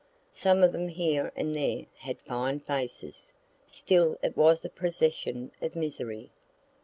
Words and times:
Some 0.31 0.63
of 0.63 0.71
them 0.71 0.87
here 0.87 1.31
and 1.35 1.55
there 1.55 1.85
had 1.99 2.19
fine 2.21 2.59
faces, 2.59 3.33
still 3.67 4.17
it 4.23 4.35
was 4.35 4.65
a 4.65 4.69
procession 4.69 5.51
of 5.61 5.75
misery. 5.75 6.31